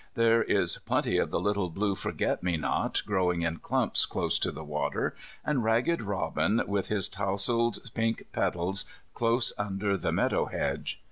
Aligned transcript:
There 0.15 0.41
is 0.41 0.79
plenty 0.83 1.19
of 1.19 1.29
the 1.29 1.39
little 1.39 1.69
blue 1.69 1.93
forget 1.93 2.41
me 2.41 2.57
not 2.57 3.03
growing 3.05 3.43
in 3.43 3.57
clumps 3.57 4.07
close 4.07 4.39
to 4.39 4.51
the 4.51 4.63
water, 4.63 5.15
and 5.45 5.63
ragged 5.63 6.01
robin, 6.01 6.63
with 6.65 6.87
his 6.87 7.07
touzled 7.07 7.77
pink 7.93 8.25
petals 8.31 8.85
close 9.13 9.53
under 9.59 9.95
the 9.95 10.11
meadow 10.11 10.45
hedge. 10.45 10.99